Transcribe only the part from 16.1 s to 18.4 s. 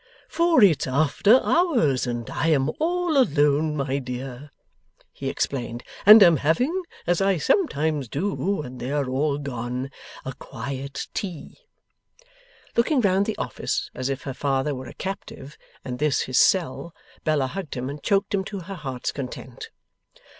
his cell, Bella hugged him and choked